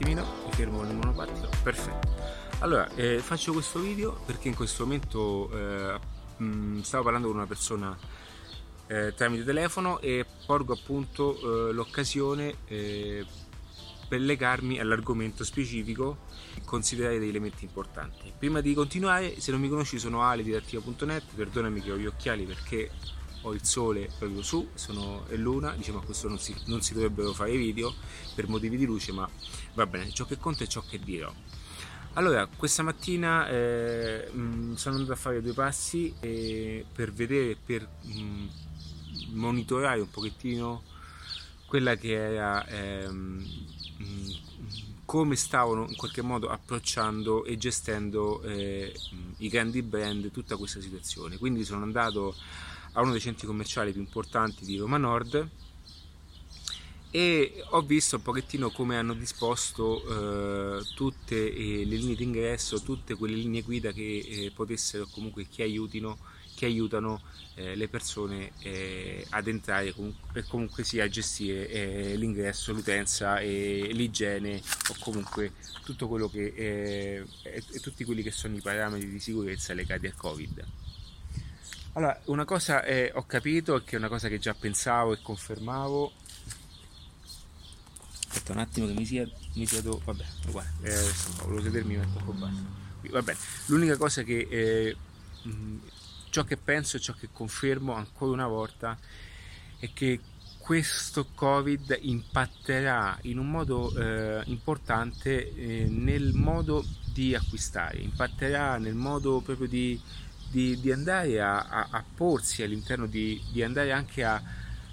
attimino, 0.00 0.24
mi 0.46 0.52
fermo 0.52 0.78
con 0.78 0.88
il 0.88 0.94
monopattino, 0.94 1.48
perfetto. 1.62 2.08
Allora, 2.60 2.88
eh, 2.94 3.18
faccio 3.18 3.52
questo 3.52 3.78
video 3.78 4.18
perché 4.24 4.48
in 4.48 4.54
questo 4.54 4.84
momento 4.84 5.50
eh, 5.52 5.98
mh, 6.38 6.80
stavo 6.80 7.04
parlando 7.04 7.28
con 7.28 7.36
una 7.36 7.46
persona 7.46 7.96
eh, 8.86 9.12
tramite 9.14 9.44
telefono 9.44 10.00
e 10.00 10.24
porgo 10.46 10.72
appunto 10.72 11.68
eh, 11.68 11.72
l'occasione 11.72 12.54
eh, 12.66 13.24
per 14.08 14.20
legarmi 14.20 14.80
all'argomento 14.80 15.44
specifico 15.44 16.20
e 16.56 16.62
considerare 16.64 17.18
degli 17.18 17.28
elementi 17.28 17.64
importanti. 17.64 18.32
Prima 18.36 18.62
di 18.62 18.72
continuare, 18.72 19.38
se 19.38 19.50
non 19.50 19.60
mi 19.60 19.68
conosci 19.68 19.98
sono 19.98 20.22
alididattiva.net, 20.22 21.24
perdonami 21.34 21.82
che 21.82 21.92
ho 21.92 21.96
gli 21.96 22.06
occhiali 22.06 22.44
perché 22.44 22.90
ho 23.42 23.54
il 23.54 23.64
sole 23.64 24.10
proprio 24.18 24.42
su, 24.42 24.68
sono 24.74 25.26
è 25.26 25.36
luna, 25.36 25.72
diciamo 25.72 25.98
a 25.98 26.02
questo 26.02 26.28
non 26.28 26.38
si, 26.38 26.54
non 26.66 26.82
si 26.82 26.94
dovrebbero 26.94 27.32
fare 27.32 27.56
video 27.56 27.94
per 28.34 28.48
motivi 28.48 28.76
di 28.76 28.84
luce, 28.84 29.12
ma 29.12 29.28
va 29.74 29.86
bene, 29.86 30.10
ciò 30.12 30.24
che 30.24 30.38
conta 30.38 30.64
è 30.64 30.66
ciò 30.66 30.82
che 30.82 30.98
dirò. 30.98 31.32
Allora, 32.14 32.46
questa 32.46 32.82
mattina 32.82 33.48
eh, 33.48 34.28
mh, 34.32 34.74
sono 34.74 34.96
andato 34.96 35.12
a 35.12 35.16
fare 35.16 35.40
due 35.40 35.52
passi 35.52 36.12
eh, 36.20 36.84
per 36.92 37.12
vedere, 37.12 37.56
per 37.56 37.88
mh, 38.02 38.48
monitorare 39.32 40.00
un 40.00 40.10
pochettino 40.10 40.82
quella 41.66 41.94
che 41.94 42.12
era 42.12 42.66
mh, 43.08 43.44
come 45.04 45.34
stavano 45.36 45.86
in 45.88 45.96
qualche 45.96 46.22
modo 46.22 46.48
approcciando 46.48 47.44
e 47.44 47.56
gestendo 47.56 48.42
eh, 48.42 48.92
i 49.38 49.48
grandi 49.48 49.82
brand 49.82 50.30
tutta 50.30 50.56
questa 50.56 50.80
situazione. 50.80 51.36
Quindi 51.38 51.64
sono 51.64 51.82
andato 51.82 52.34
a 52.92 53.02
uno 53.02 53.12
dei 53.12 53.20
centri 53.20 53.46
commerciali 53.46 53.92
più 53.92 54.00
importanti 54.00 54.64
di 54.64 54.76
Roma 54.76 54.96
Nord 54.96 55.48
e 57.12 57.64
ho 57.70 57.80
visto 57.82 58.16
un 58.16 58.22
pochettino 58.22 58.70
come 58.70 58.96
hanno 58.96 59.14
disposto 59.14 60.78
eh, 60.78 60.84
tutte 60.94 61.34
eh, 61.34 61.84
le 61.84 61.96
linee 61.96 62.14
d'ingresso, 62.14 62.82
tutte 62.82 63.14
quelle 63.14 63.34
linee 63.34 63.62
guida 63.62 63.90
che 63.90 64.18
eh, 64.18 64.52
potessero 64.54 65.06
comunque 65.10 65.48
che 65.48 65.62
aiutino 65.64 66.18
che 66.54 66.66
aiutano 66.66 67.22
eh, 67.54 67.74
le 67.74 67.88
persone 67.88 68.52
eh, 68.58 69.26
ad 69.30 69.48
entrare 69.48 69.94
e 70.34 70.44
comunque 70.46 70.84
sia 70.84 71.04
a 71.04 71.08
gestire 71.08 71.68
eh, 71.68 72.16
l'ingresso, 72.16 72.72
l'utenza, 72.72 73.38
l'igiene 73.38 74.60
o 74.90 74.96
comunque 74.98 75.52
tutto 75.82 76.06
quello 76.06 76.28
che 76.28 76.52
e 76.54 77.80
tutti 77.80 78.04
quelli 78.04 78.22
che 78.22 78.30
sono 78.30 78.56
i 78.56 78.60
parametri 78.60 79.08
di 79.08 79.20
sicurezza 79.20 79.72
legati 79.72 80.06
al 80.06 80.14
Covid. 80.14 80.79
Allora, 81.94 82.20
una 82.26 82.44
cosa 82.44 82.84
eh, 82.84 83.10
ho 83.12 83.24
capito 83.26 83.74
e 83.74 83.82
che 83.82 83.96
è 83.96 83.98
una 83.98 84.08
cosa 84.08 84.28
che 84.28 84.38
già 84.38 84.54
pensavo 84.54 85.12
e 85.12 85.18
confermavo. 85.20 86.12
Aspetta 88.28 88.52
un 88.52 88.58
attimo 88.58 88.86
che 88.86 88.92
mi 88.92 89.04
sia, 89.04 89.28
mi 89.54 89.66
siedo, 89.66 90.00
vabbè, 90.04 90.24
uguale, 90.46 90.72
eh, 90.82 90.94
adesso 90.94 91.30
volevo 91.42 91.62
sedermi, 91.62 91.96
mi 91.96 91.98
metto 91.98 92.18
un 92.18 92.24
po' 92.24 92.32
basso. 92.32 92.62
Va 93.10 93.22
bene, 93.22 93.38
l'unica 93.66 93.96
cosa 93.96 94.22
che, 94.22 94.46
eh, 94.48 94.96
ciò 96.30 96.44
che 96.44 96.56
penso 96.56 96.96
e 96.96 97.00
ciò 97.00 97.12
che 97.12 97.28
confermo 97.32 97.92
ancora 97.92 98.30
una 98.30 98.46
volta 98.46 98.96
è 99.80 99.90
che 99.92 100.20
questo 100.58 101.26
Covid 101.34 101.98
impatterà 102.02 103.18
in 103.22 103.38
un 103.38 103.50
modo 103.50 103.92
eh, 103.96 104.42
importante 104.44 105.52
eh, 105.54 105.86
nel 105.88 106.34
modo 106.34 106.84
di 107.12 107.34
acquistare, 107.34 107.98
impatterà 107.98 108.78
nel 108.78 108.94
modo 108.94 109.40
proprio 109.40 109.66
di 109.66 110.00
di, 110.50 110.80
di 110.80 110.90
andare 110.90 111.40
a, 111.40 111.60
a, 111.60 111.88
a, 111.90 112.04
porsi 112.14 112.62
all'interno, 112.62 113.06
di, 113.06 113.40
di 113.52 113.62
andare 113.62 113.92
anche 113.92 114.24
a 114.24 114.42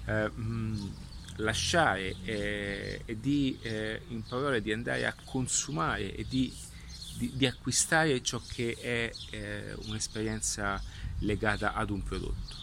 eh, 0.06 0.28
mh, 0.28 0.92
lasciare 1.36 2.14
eh, 2.24 3.02
e 3.04 3.20
di, 3.20 3.58
eh, 3.62 4.02
in 4.08 4.22
parole, 4.22 4.62
di 4.62 4.72
andare 4.72 5.04
a 5.04 5.14
consumare 5.24 6.14
e 6.14 6.24
di, 6.28 6.54
di 7.32 7.46
acquistare 7.46 8.22
ciò 8.22 8.40
che 8.46 8.76
è 8.80 9.10
eh, 9.30 9.74
un'esperienza 9.86 10.80
legata 11.20 11.74
ad 11.74 11.90
un 11.90 12.02
prodotto. 12.04 12.56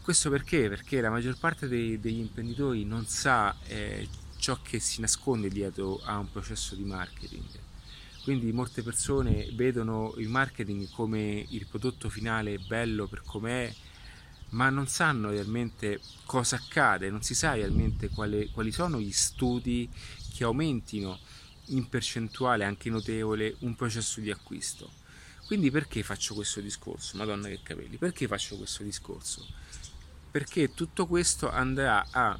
Questo 0.00 0.30
perché? 0.30 0.68
Perché 0.68 1.00
la 1.00 1.10
maggior 1.10 1.36
parte 1.38 1.66
dei, 1.66 1.98
degli 1.98 2.18
imprenditori 2.18 2.84
non 2.84 3.06
sa 3.06 3.56
eh, 3.66 4.08
ciò 4.36 4.60
che 4.62 4.78
si 4.80 5.00
nasconde 5.00 5.48
dietro 5.48 6.00
a 6.04 6.18
un 6.18 6.30
processo 6.30 6.74
di 6.74 6.84
marketing 6.84 7.61
quindi 8.22 8.52
molte 8.52 8.82
persone 8.82 9.50
vedono 9.52 10.14
il 10.18 10.28
marketing 10.28 10.88
come 10.90 11.44
il 11.48 11.66
prodotto 11.66 12.08
finale 12.08 12.58
bello 12.58 13.08
per 13.08 13.22
com'è, 13.22 13.72
ma 14.50 14.70
non 14.70 14.86
sanno 14.86 15.30
realmente 15.30 16.00
cosa 16.24 16.56
accade, 16.56 17.10
non 17.10 17.22
si 17.22 17.34
sa 17.34 17.54
realmente 17.54 18.08
quale, 18.10 18.48
quali 18.50 18.70
sono 18.70 19.00
gli 19.00 19.10
studi 19.10 19.90
che 20.32 20.44
aumentino 20.44 21.18
in 21.66 21.88
percentuale 21.88 22.64
anche 22.64 22.90
notevole 22.90 23.56
un 23.60 23.74
processo 23.74 24.20
di 24.20 24.30
acquisto. 24.30 24.90
Quindi 25.46 25.70
perché 25.70 26.02
faccio 26.02 26.34
questo 26.34 26.60
discorso? 26.60 27.16
Madonna 27.16 27.48
che 27.48 27.60
capelli, 27.62 27.96
perché 27.96 28.28
faccio 28.28 28.56
questo 28.56 28.84
discorso? 28.84 29.44
Perché 30.30 30.72
tutto 30.72 31.06
questo 31.06 31.50
andrà 31.50 32.06
a, 32.10 32.38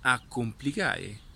a 0.00 0.22
complicare 0.26 1.28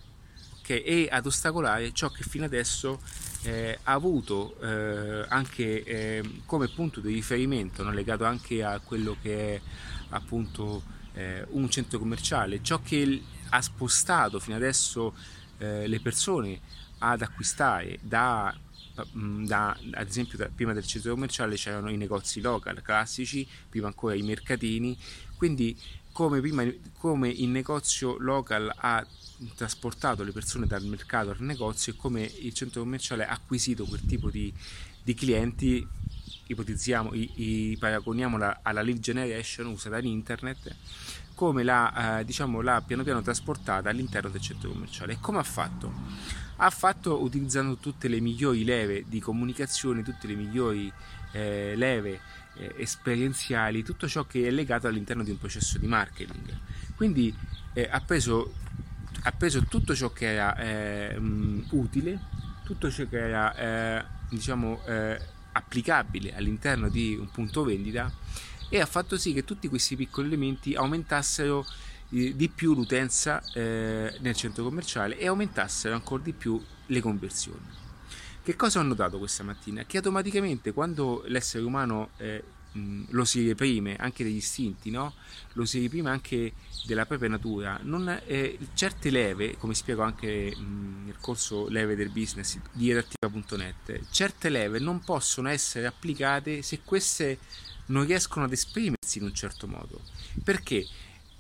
okay, 0.65 0.81
e 0.81 1.09
ad 1.11 1.27
ostacolare 1.27 1.93
ciò 1.93 2.09
che 2.09 2.23
fino 2.23 2.45
adesso 2.45 3.01
eh, 3.43 3.79
ha 3.83 3.93
avuto 3.93 4.57
eh, 4.61 5.27
anche 5.29 5.85
eh, 5.85 6.23
come 6.47 6.69
punto 6.69 7.01
di 7.01 7.13
riferimento, 7.13 7.83
no? 7.83 7.93
legato 7.93 8.25
anche 8.25 8.65
a 8.65 8.81
quello 8.81 9.17
che 9.21 9.55
è 9.55 9.61
appunto 10.11 10.83
eh, 11.13 11.45
un 11.51 11.69
centro 11.69 11.99
commerciale, 11.99 12.63
ciò 12.63 12.81
che 12.83 13.23
ha 13.51 13.63
spostato 13.63 14.41
fino 14.41 14.57
adesso 14.57 15.15
eh, 15.59 15.87
le 15.87 16.01
persone 16.01 16.61
ad 16.99 17.21
acquistare 17.21 17.99
da 18.01 18.57
mm, 19.17 19.45
da, 19.45 19.77
ad 19.93 20.09
esempio 20.09 20.39
da, 20.39 20.49
prima 20.53 20.73
del 20.73 20.87
centro 20.87 21.13
commerciale 21.13 21.57
c'erano 21.57 21.91
i 21.91 21.97
negozi 21.97 22.41
local 22.41 22.81
classici, 22.83 23.47
prima 23.69 23.89
ancora 23.89 24.15
i 24.15 24.23
mercatini, 24.23 24.97
quindi 25.37 25.77
come, 26.15 26.41
prima, 26.41 26.65
come 26.97 27.29
il 27.29 27.49
negozio 27.49 28.17
local 28.19 28.73
ha 28.75 29.05
trasportato 29.57 30.23
le 30.23 30.31
persone 30.31 30.65
dal 30.65 30.85
mercato 30.85 31.31
al 31.31 31.41
negozio 31.41 31.93
e 31.93 31.97
come 31.97 32.23
il 32.23 32.55
centro 32.55 32.83
commerciale 32.83 33.27
ha 33.27 33.33
acquisito 33.33 33.85
quel 33.85 34.07
tipo 34.07 34.31
di, 34.31 34.55
di 35.03 35.13
clienti 35.13 35.87
ipotizziamo, 36.47 37.15
i, 37.15 37.31
i, 37.73 37.77
paragoniamo 37.79 38.39
la, 38.39 38.61
alla 38.63 38.83
lead 38.83 39.01
generation 39.01 39.67
usata 39.67 39.99
in 39.99 40.07
internet 40.07 40.77
come 41.35 41.65
l'ha, 41.65 42.21
eh, 42.21 42.25
diciamo, 42.25 42.61
l'ha 42.61 42.81
piano 42.87 43.03
piano 43.03 43.21
trasportata 43.21 43.91
all'interno 43.91 44.31
del 44.31 44.41
centro 44.41 44.71
commerciale 44.71 45.15
e 45.15 45.19
come 45.21 45.39
ha 45.39 45.43
fatto? 45.43 45.93
ha 46.59 46.71
fatto 46.71 47.21
utilizzando 47.21 47.77
tutte 47.79 48.07
le 48.07 48.21
migliori 48.21 48.63
leve 48.63 49.05
di 49.09 49.19
comunicazione 49.19 50.05
tutte 50.05 50.29
le 50.29 50.37
migliori 50.37 50.93
eh, 51.33 51.75
leve 51.75 52.21
eh, 52.57 52.75
esperienziali 52.79 53.83
tutto 53.83 54.09
ciò 54.09 54.25
che 54.25 54.47
è 54.47 54.51
legato 54.51 54.87
all'interno 54.87 55.23
di 55.23 55.31
un 55.31 55.39
processo 55.39 55.79
di 55.79 55.87
marketing 55.87 56.59
quindi 56.97 57.35
eh, 57.75 57.89
ha 57.91 58.01
preso 58.01 58.55
ha 59.23 59.33
preso 59.33 59.63
tutto 59.65 59.95
ciò 59.95 60.11
che 60.11 60.33
era 60.33 60.57
eh, 60.57 61.17
utile, 61.71 62.21
tutto 62.65 62.91
ciò 62.91 63.07
che 63.09 63.19
era 63.19 63.55
eh, 63.55 64.05
diciamo 64.29 64.85
eh, 64.87 65.19
applicabile 65.53 66.35
all'interno 66.35 66.89
di 66.89 67.17
un 67.19 67.31
punto 67.31 67.65
vendita 67.65 68.13
e 68.69 68.81
ha 68.81 68.87
fatto 68.87 69.17
sì 69.17 69.33
che 69.33 69.45
tutti 69.45 69.69
questi 69.69 69.97
piccoli 69.97 70.27
elementi 70.27 70.75
aumentassero 70.75 71.65
eh, 72.11 72.35
di 72.37 72.49
più 72.49 72.75
l'utenza 72.75 73.43
nel 73.55 74.35
centro 74.35 74.65
commerciale 74.65 75.19
e 75.19 75.27
aumentassero 75.27 75.95
ancora 75.95 76.23
di 76.23 76.33
più 76.33 76.63
le 76.87 77.01
conversioni. 77.01 77.83
Che 78.45 78.57
cosa 78.57 78.81
ho 78.81 78.83
notato 78.83 79.17
questa 79.17 79.43
mattina? 79.43 79.85
Che 79.85 79.97
automaticamente 79.97 80.75
quando 80.75 81.25
l'essere 81.29 81.65
umano 81.65 82.11
eh, 82.19 82.45
lo 83.09 83.25
si 83.25 83.47
reprime 83.47 83.97
anche 83.97 84.23
degli 84.23 84.37
istinti, 84.37 84.91
no? 84.91 85.15
lo 85.55 85.65
si 85.65 85.81
reprime 85.81 86.11
anche 86.11 86.53
della 86.85 87.07
propria 87.07 87.31
natura. 87.31 87.79
Non, 87.85 88.21
eh, 88.27 88.59
certe 88.75 89.09
leve, 89.09 89.57
come 89.57 89.73
spiego 89.73 90.03
anche 90.03 90.55
mh, 90.55 91.05
nel 91.07 91.17
corso 91.21 91.69
Leve 91.71 91.97
del 91.97 92.11
Business 92.11 92.59
di 92.71 92.93
redattiva.net, 92.93 94.11
certe 94.11 94.51
leve 94.51 94.79
non 94.79 95.01
possono 95.01 95.49
essere 95.49 95.87
applicate 95.87 96.61
se 96.61 96.81
queste 96.85 97.39
non 97.87 98.05
riescono 98.05 98.45
ad 98.45 98.53
esprimersi 98.53 99.21
in 99.21 99.25
un 99.25 99.33
certo 99.33 99.67
modo. 99.67 100.03
Perché? 100.43 100.87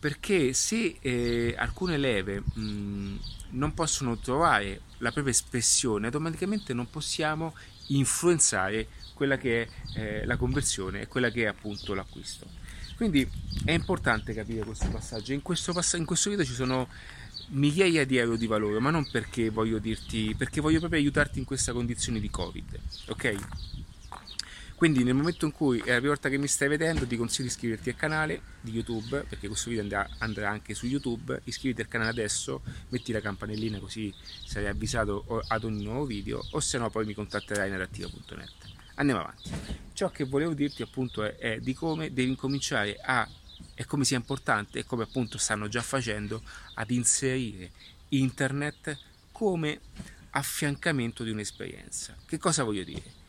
Perché 0.04 0.52
se 0.52 0.98
eh, 1.00 1.54
alcune 1.56 1.96
leve 1.96 2.40
mh, 2.40 3.18
non 3.52 3.72
possono 3.72 4.18
trovare 4.18 4.82
la 4.98 5.10
propria 5.10 5.32
espressione, 5.32 6.04
automaticamente 6.08 6.74
non 6.74 6.90
possiamo 6.90 7.54
influenzare 7.86 8.86
quella 9.14 9.38
che 9.38 9.62
è 9.62 9.68
eh, 9.98 10.26
la 10.26 10.36
conversione 10.36 11.00
e 11.00 11.08
quella 11.08 11.30
che 11.30 11.44
è 11.44 11.46
appunto 11.46 11.94
l'acquisto. 11.94 12.46
Quindi 12.96 13.26
è 13.64 13.72
importante 13.72 14.34
capire 14.34 14.62
questo 14.66 14.90
passaggio. 14.90 15.32
In 15.32 15.40
questo, 15.40 15.72
pass- 15.72 15.94
in 15.94 16.04
questo 16.04 16.28
video 16.28 16.44
ci 16.44 16.52
sono 16.52 16.86
migliaia 17.52 18.04
di 18.04 18.18
euro 18.18 18.36
di 18.36 18.46
valore, 18.46 18.80
ma 18.80 18.90
non 18.90 19.10
perché 19.10 19.48
voglio 19.48 19.78
dirti, 19.78 20.34
perché 20.36 20.60
voglio 20.60 20.80
proprio 20.80 21.00
aiutarti 21.00 21.38
in 21.38 21.46
questa 21.46 21.72
condizione 21.72 22.20
di 22.20 22.28
Covid, 22.28 22.78
ok? 23.06 23.36
Quindi 24.84 25.02
nel 25.02 25.14
momento 25.14 25.46
in 25.46 25.50
cui 25.50 25.78
è 25.78 25.92
la 25.92 25.96
prima 25.96 26.08
volta 26.08 26.28
che 26.28 26.36
mi 26.36 26.46
stai 26.46 26.68
vedendo 26.68 27.06
ti 27.06 27.16
consiglio 27.16 27.48
di 27.48 27.54
iscriverti 27.54 27.88
al 27.88 27.96
canale 27.96 28.42
di 28.60 28.70
YouTube, 28.70 29.24
perché 29.26 29.46
questo 29.46 29.70
video 29.70 29.82
andrà, 29.82 30.06
andrà 30.18 30.50
anche 30.50 30.74
su 30.74 30.84
YouTube, 30.84 31.40
iscriviti 31.44 31.80
al 31.80 31.88
canale 31.88 32.10
adesso, 32.10 32.60
metti 32.90 33.10
la 33.10 33.22
campanellina 33.22 33.78
così 33.78 34.12
sarai 34.44 34.68
avvisato 34.68 35.42
ad 35.48 35.64
ogni 35.64 35.82
nuovo 35.82 36.04
video, 36.04 36.46
o 36.50 36.60
se 36.60 36.76
no 36.76 36.90
poi 36.90 37.06
mi 37.06 37.14
contatterai 37.14 37.68
in 37.68 37.76
adattiva.net. 37.76 38.52
Andiamo 38.96 39.22
avanti. 39.22 39.50
Ciò 39.94 40.10
che 40.10 40.24
volevo 40.24 40.52
dirti 40.52 40.82
appunto 40.82 41.22
è, 41.22 41.34
è 41.36 41.60
di 41.60 41.72
come 41.72 42.12
devi 42.12 42.28
incominciare 42.28 42.98
a 43.02 43.26
e 43.74 43.86
come 43.86 44.04
sia 44.04 44.18
importante 44.18 44.80
e 44.80 44.84
come 44.84 45.04
appunto 45.04 45.38
stanno 45.38 45.66
già 45.66 45.80
facendo 45.80 46.42
ad 46.74 46.90
inserire 46.90 47.70
internet 48.10 48.98
come 49.32 49.80
affiancamento 50.32 51.24
di 51.24 51.30
un'esperienza. 51.30 52.14
Che 52.26 52.36
cosa 52.36 52.64
voglio 52.64 52.84
dire? 52.84 53.23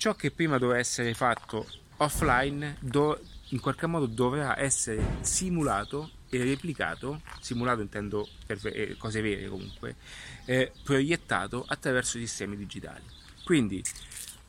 Ciò 0.00 0.14
che 0.14 0.30
prima 0.30 0.56
doveva 0.56 0.78
essere 0.78 1.12
fatto 1.12 1.68
offline 1.98 2.78
do, 2.80 3.20
in 3.48 3.60
qualche 3.60 3.86
modo 3.86 4.06
dovrà 4.06 4.58
essere 4.58 5.18
simulato 5.20 6.12
e 6.30 6.42
replicato, 6.42 7.20
simulato 7.40 7.82
intendo 7.82 8.26
per 8.46 8.58
eh, 8.64 8.96
cose 8.96 9.20
vere 9.20 9.46
comunque, 9.46 9.96
eh, 10.46 10.72
proiettato 10.82 11.66
attraverso 11.68 12.16
i 12.16 12.22
sistemi 12.22 12.56
digitali. 12.56 13.04
Quindi 13.44 13.84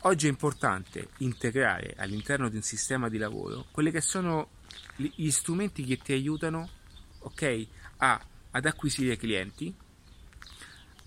oggi 0.04 0.28
è 0.28 0.30
importante 0.30 1.10
integrare 1.18 1.96
all'interno 1.98 2.48
di 2.48 2.56
un 2.56 2.62
sistema 2.62 3.10
di 3.10 3.18
lavoro 3.18 3.66
quelli 3.72 3.92
che 3.92 4.00
sono 4.00 4.52
gli 4.96 5.32
strumenti 5.32 5.84
che 5.84 5.98
ti 5.98 6.14
aiutano 6.14 6.70
okay, 7.20 7.68
a, 7.98 8.18
ad 8.52 8.66
acquisire 8.66 9.18
clienti, 9.18 9.76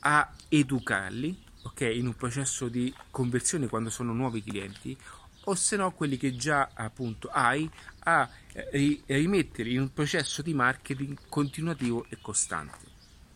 a 0.00 0.30
educarli 0.48 1.43
okay, 1.64 1.98
in 1.98 2.06
un 2.06 2.14
processo 2.14 2.68
di 2.68 2.92
conversione 3.10 3.68
quando 3.68 3.90
sono 3.90 4.12
nuovi 4.12 4.42
clienti 4.42 4.96
o 5.46 5.54
se 5.54 5.76
no 5.76 5.92
quelli 5.92 6.16
che 6.16 6.36
già 6.36 6.70
appunto 6.72 7.28
hai 7.28 7.68
a 8.04 8.28
eh, 8.52 9.02
rimettere 9.06 9.70
in 9.70 9.80
un 9.80 9.92
processo 9.92 10.42
di 10.42 10.54
marketing 10.54 11.18
continuativo 11.28 12.06
e 12.08 12.18
costante. 12.20 12.92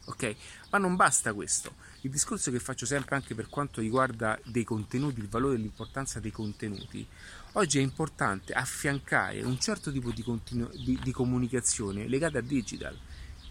Ok? 0.07 0.37
Ma 0.71 0.79
non 0.79 0.97
basta 0.97 1.35
questo. 1.35 1.75
Il 2.03 2.11
discorso 2.11 2.51
che 2.51 2.61
faccio 2.61 2.87
sempre 2.87 3.15
anche 3.15 3.35
per 3.35 3.49
quanto 3.49 3.83
riguarda 3.83 4.39
dei 4.45 4.65
contenuti, 4.65 5.21
il 5.21 5.29
valore 5.29 5.57
e 5.57 5.59
l'importanza 5.59 6.19
dei 6.19 6.31
contenuti, 6.31 7.07
oggi 7.53 7.79
è 7.79 7.83
importante 7.83 8.55
affiancare 8.55 9.43
un 9.43 9.59
certo 9.59 9.93
tipo 9.93 10.11
di, 10.11 10.23
continu- 10.23 10.73
di, 10.75 10.99
di 11.03 11.13
comunicazione 11.13 12.09
legata 12.09 12.39
a 12.39 12.43
digital 12.43 12.97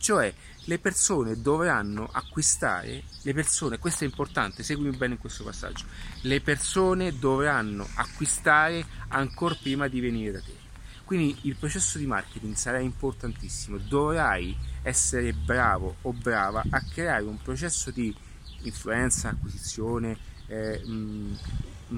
cioè 0.08 0.34
le 0.64 0.80
persone 0.80 1.42
dovranno 1.42 2.08
acquistare, 2.10 3.04
le 3.24 3.34
persone, 3.34 3.78
questo 3.78 4.06
è 4.06 4.08
importante, 4.08 4.64
seguimi 4.64 4.96
bene 4.96 5.16
in 5.16 5.20
questo 5.20 5.44
passaggio, 5.44 5.84
le 6.22 6.40
persone 6.40 7.20
dovranno 7.20 7.86
acquistare 7.96 8.86
ancora 9.10 9.54
prima 9.62 9.90
di 9.90 10.00
venire 10.00 10.32
da 10.32 10.40
te. 10.40 10.56
Quindi 11.04 11.38
il 11.42 11.58
processo 11.58 11.98
di 11.98 12.06
marketing 12.06 12.56
sarà 12.56 12.80
importantissimo, 12.80 13.80
dovrai 13.80 14.56
essere 14.82 15.34
bravo 15.34 15.98
o 16.04 16.14
brava 16.14 16.64
a 16.70 16.82
creare 16.90 17.26
un 17.26 17.42
processo 17.42 17.92
di 17.92 18.16
influenza, 18.62 19.28
acquisizione, 19.28 20.18
eh, 20.48 20.80
mh, 20.86 21.38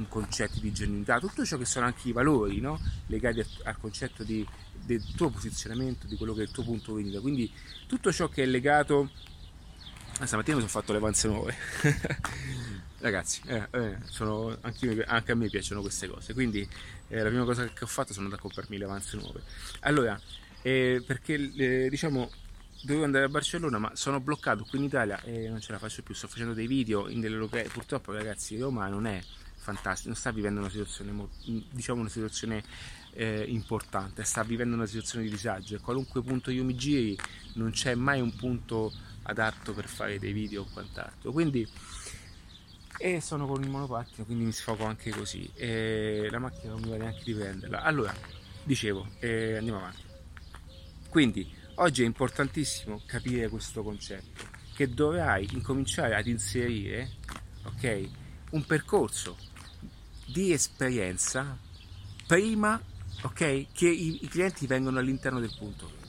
concetti 0.08 0.60
di 0.60 0.72
genuinità, 0.72 1.20
tutto 1.20 1.46
ciò 1.46 1.58
che 1.58 1.66
sono 1.66 1.86
anche 1.86 2.10
i 2.10 2.12
valori 2.12 2.60
no? 2.60 2.80
legati 3.08 3.44
al, 3.64 3.78
concetto 3.78 4.24
di, 4.24 4.46
del 4.86 5.04
tuo 5.16 5.30
posizionamento, 5.30 6.08
di 6.08 6.16
quello 6.16 6.34
che 6.34 6.42
è 6.42 6.44
il 6.44 6.52
tuo 6.52 6.64
punto 6.64 6.94
vendita. 6.94 7.20
Quindi 7.20 7.52
tutto 7.88 8.12
ciò 8.12 8.28
che 8.28 8.44
è 8.44 8.46
legato... 8.46 9.10
Ah, 10.20 10.26
stamattina 10.26 10.58
mi 10.58 10.62
sono 10.62 10.82
fatto 10.82 10.94
le 10.94 11.00
panze 11.00 11.28
nuove. 11.28 11.56
Ragazzi, 13.00 13.42
eh, 13.46 13.68
eh, 13.72 13.98
sono, 14.10 14.58
anche, 14.62 15.04
anche, 15.04 15.32
a 15.32 15.36
me 15.36 15.48
piacciono 15.48 15.80
queste 15.80 16.10
cose, 16.10 16.34
quindi 16.34 16.68
eh, 17.08 17.22
la 17.22 17.30
prima 17.30 17.46
cosa 17.46 17.66
che 17.66 17.84
ho 17.86 17.88
fatto 17.88 18.12
sono 18.12 18.26
andato 18.26 18.42
a 18.42 18.44
comprarmi 18.46 18.78
le 18.78 18.86
panze 18.86 19.16
nuove. 19.16 19.42
Allora, 19.82 20.20
eh, 20.62 21.02
perché 21.06 21.36
eh, 21.56 21.90
diciamo 21.90 22.30
dovevo 22.82 23.06
andare 23.06 23.26
a 23.26 23.30
Barcellona 23.30 23.78
ma 23.78 23.92
sono 23.94 24.20
bloccato 24.20 24.66
qui 24.68 24.80
in 24.80 24.86
Italia 24.86 25.22
e 25.24 25.50
non 25.50 25.60
ce 25.60 25.72
la 25.72 25.80
faccio 25.80 26.02
più 26.02 26.14
sto 26.14 26.28
facendo 26.28 26.54
dei 26.54 26.68
video 26.68 27.10
in 27.10 27.20
delle 27.20 27.36
locali 27.36 27.68
purtroppo 27.68 28.14
ragazzi 28.14 28.58
Roma 28.58 28.88
non 28.88 29.06
è 29.06 29.22
fantastico, 29.60 30.10
non 30.10 30.18
sta 30.18 30.32
vivendo 30.32 30.60
una 30.60 30.70
situazione, 30.70 31.28
diciamo 31.72 32.00
una 32.00 32.10
situazione 32.10 32.64
eh, 33.14 33.46
importante, 33.48 34.24
sta 34.24 34.44
vivendo 34.44 34.76
una 34.76 34.86
situazione 34.86 35.26
di 35.26 35.32
disagio 35.32 35.76
a 35.76 35.80
qualunque 35.80 36.22
punto 36.22 36.52
io 36.52 36.64
mi 36.64 36.76
giri 36.76 37.18
non 37.54 37.72
c'è 37.72 37.96
mai 37.96 38.22
un 38.22 38.36
punto 38.36 38.92
adatto 39.24 39.74
per 39.74 39.88
fare 39.88 40.20
dei 40.20 40.34
video 40.34 40.62
o 40.62 40.68
quant'altro. 40.72 41.32
Quindi 41.32 41.68
e 43.02 43.22
sono 43.22 43.48
con 43.48 43.64
il 43.64 43.70
monopattino, 43.70 44.26
quindi 44.26 44.44
mi 44.44 44.52
sfogo 44.52 44.84
anche 44.84 45.10
così. 45.12 45.50
E 45.56 46.28
la 46.30 46.38
macchina 46.38 46.74
non 46.74 46.82
mi 46.82 46.90
va 46.90 46.98
neanche 46.98 47.24
di 47.24 47.34
prenderla. 47.34 47.82
Allora, 47.82 48.14
dicevo, 48.64 49.08
eh, 49.20 49.56
andiamo 49.56 49.80
avanti. 49.80 50.04
Quindi, 51.08 51.50
oggi 51.76 52.04
è 52.04 52.06
importantissimo 52.06 53.02
capire 53.06 53.48
questo 53.48 53.84
concetto, 53.84 54.44
che 54.76 54.90
dovrai 54.90 55.48
incominciare 55.54 56.14
ad 56.14 56.28
inserire, 56.28 57.12
ok, 57.64 58.10
un 58.52 58.66
percorso 58.66 59.38
di 60.26 60.52
esperienza 60.52 61.58
prima 62.28 62.82
okay, 63.24 63.68
che 63.72 63.90
i, 63.90 64.24
i, 64.24 64.28
clienti 64.28 64.68
vengano 64.68 65.00
all'interno 65.00 65.40
del 65.40 65.56
punto 65.58 66.00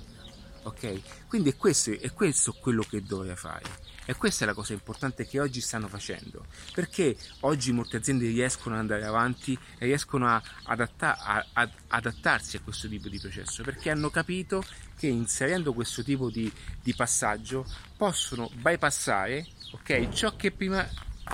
ok? 0.62 1.26
Quindi 1.26 1.50
è 1.50 1.56
questo, 1.56 1.90
è 1.90 2.12
questo 2.12 2.52
quello 2.52 2.82
che 2.82 3.02
dovrai 3.02 3.36
fare. 3.36 3.88
E 4.04 4.14
questa 4.14 4.44
è 4.44 4.46
la 4.46 4.54
cosa 4.54 4.72
importante 4.72 5.26
che 5.26 5.38
oggi 5.38 5.60
stanno 5.60 5.86
facendo. 5.86 6.46
Perché 6.72 7.16
oggi 7.40 7.70
molte 7.72 7.98
aziende 7.98 8.26
riescono 8.26 8.74
ad 8.74 8.80
andare 8.80 9.04
avanti 9.04 9.56
e 9.78 9.84
riescono 9.84 10.26
a, 10.26 10.42
adatta, 10.64 11.18
a, 11.18 11.46
a 11.52 11.70
adattarsi 11.88 12.56
a 12.56 12.60
questo 12.60 12.88
tipo 12.88 13.08
di 13.08 13.18
processo 13.18 13.62
perché 13.62 13.90
hanno 13.90 14.10
capito 14.10 14.64
che 14.96 15.06
inserendo 15.06 15.72
questo 15.72 16.02
tipo 16.02 16.30
di, 16.30 16.50
di 16.82 16.94
passaggio 16.94 17.64
possono 17.96 18.50
bypassare 18.54 19.46
ok 19.72 20.08
ciò 20.10 20.36
che 20.36 20.50
prima 20.50 20.86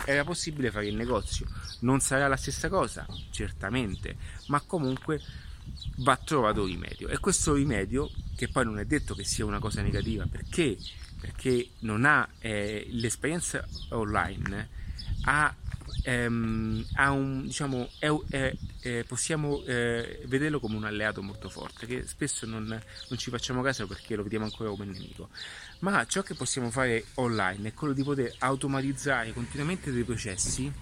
era 0.05 0.25
possibile 0.25 0.71
fare 0.71 0.87
il 0.87 0.95
negozio. 0.95 1.47
Non 1.81 2.01
sarà 2.01 2.29
la 2.29 2.37
stessa 2.37 2.69
cosa? 2.69 3.07
Certamente, 3.31 4.17
ma 4.47 4.61
comunque 4.61 5.21
va 5.99 6.17
trovato 6.17 6.65
rimedio. 6.65 7.09
E 7.09 7.19
questo 7.19 7.55
rimedio, 7.55 8.11
che 8.37 8.49
poi 8.49 8.65
non 8.65 8.79
è 8.79 8.85
detto 8.85 9.15
che 9.15 9.25
sia 9.25 9.45
una 9.45 9.59
cosa 9.59 9.83
negativa, 9.83 10.27
perché? 10.27 10.77
Perché 11.21 11.71
non 11.81 12.05
ha 12.05 12.29
eh, 12.39 12.87
l'esperienza 12.91 13.67
online, 13.91 14.69
ha, 15.25 15.55
ehm, 16.07 16.87
un, 16.97 17.43
diciamo, 17.47 17.89
è, 17.99 18.09
è, 18.31 18.57
è, 18.81 19.05
possiamo 19.07 19.63
eh, 19.65 20.23
vederlo 20.27 20.61
come 20.61 20.77
un 20.77 20.85
alleato 20.85 21.23
molto 21.23 21.49
forte, 21.49 21.87
che 21.87 22.07
spesso 22.07 22.47
non, 22.47 22.65
non 22.67 23.19
ci 23.19 23.31
facciamo 23.31 23.63
caso 23.63 23.87
perché 23.87 24.15
lo 24.15 24.23
vediamo 24.23 24.45
ancora 24.45 24.71
come 24.71 24.85
nemico 24.85 25.29
ma 25.81 26.07
ciò 26.07 26.23
che 26.23 26.35
possiamo 26.35 26.71
fare 26.71 27.05
online 27.15 27.69
è 27.69 27.75
quello 27.75 27.93
di 27.93 28.03
poter 28.03 28.35
automatizzare 28.39 29.33
continuamente 29.33 29.93
dei 29.93 30.05
processi 30.05 30.73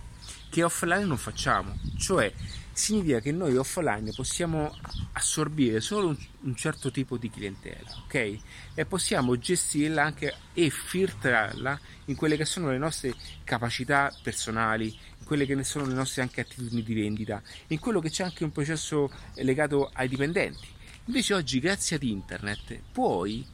che 0.49 0.63
offline 0.63 1.05
non 1.05 1.17
facciamo, 1.17 1.77
cioè 1.99 2.33
significa 2.73 3.19
che 3.19 3.33
noi 3.33 3.57
offline 3.57 4.13
possiamo 4.13 4.77
assorbire 5.13 5.81
solo 5.81 6.09
un, 6.09 6.17
un 6.43 6.55
certo 6.55 6.93
tipo 6.93 7.17
di 7.17 7.29
clientela, 7.29 7.91
ok? 8.05 8.39
E 8.75 8.87
possiamo 8.87 9.37
gestirla 9.37 10.05
anche 10.05 10.33
e 10.53 10.71
filtrarla 10.71 11.81
in 12.05 12.15
quelle 12.15 12.37
che 12.37 12.45
sono 12.45 12.71
le 12.71 12.79
nostre 12.79 13.15
capacità 13.43 14.15
personali, 14.23 14.97
quelle 15.25 15.47
che 15.47 15.55
ne 15.55 15.65
sono 15.65 15.87
le 15.87 15.95
nostre 15.95 16.23
anche 16.23 16.41
attitudini 16.41 16.83
di 16.83 16.95
vendita, 16.95 17.43
in 17.69 17.79
quello 17.79 18.01
che 18.01 18.11
c'è 18.11 18.25
anche 18.25 18.45
un 18.45 18.53
processo 18.53 19.11
legato 19.35 19.91
ai 19.93 20.09
dipendenti. 20.09 20.69
Invece 21.07 21.35
oggi 21.35 21.61
grazie 21.61 21.97
ad 21.97 22.03
internet 22.03 22.81
puoi 22.93 23.45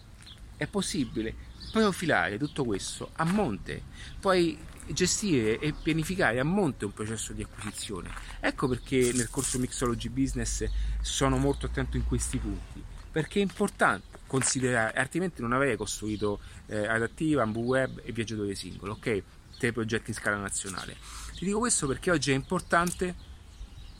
è 0.57 0.67
possibile 0.67 1.35
profilare 1.73 2.37
tutto 2.39 2.65
questo 2.65 3.11
a 3.15 3.25
monte, 3.25 3.83
puoi 4.21 4.59
gestire 4.89 5.59
e 5.59 5.73
pianificare 5.73 6.41
a 6.41 6.45
monte 6.45 6.85
un 6.85 6.93
processo 6.93 7.33
di 7.33 7.43
acquisizione. 7.43 8.11
Ecco 8.41 8.69
perché 8.69 9.13
nel 9.15 9.31
corso 9.31 9.59
Mixology 9.59 10.09
Business 10.09 10.69
sono 11.01 11.39
molto 11.39 11.67
attento 11.67 11.97
in 11.97 12.05
questi 12.05 12.39
punti, 12.39 12.83
perché 13.11 13.39
è 13.39 13.43
importante 13.43 14.19
considerare, 14.27 14.97
altrimenti 14.99 15.43
non 15.43 15.53
avrei 15.53 15.77
costruito 15.77 16.41
eh, 16.67 16.87
Adattiva, 16.87 17.43
Ambu 17.43 17.63
Web 17.63 18.01
e 18.05 18.13
Viaggiatore 18.13 18.55
Singolo, 18.55 18.93
ok? 18.93 19.23
Tre 19.61 19.73
progetti 19.73 20.09
in 20.09 20.17
scala 20.17 20.39
nazionale. 20.39 20.97
Ti 21.35 21.45
dico 21.45 21.59
questo 21.59 21.87
perché 21.87 22.11
oggi 22.11 22.31
è 22.31 22.35
importante 22.35 23.15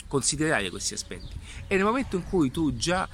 considerare 0.09 0.71
questi 0.71 0.95
aspetti 0.95 1.37
e 1.69 1.77
nel 1.77 1.85
momento 1.85 2.17
in 2.17 2.25
cui 2.25 2.51
tu 2.51 2.75
già 2.75 3.07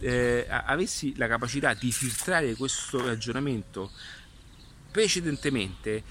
eh, 0.00 0.46
avessi 0.48 1.14
la 1.16 1.28
capacità 1.28 1.74
di 1.74 1.92
filtrare 1.92 2.54
questo 2.54 3.04
ragionamento 3.04 3.90
precedentemente 4.90 6.02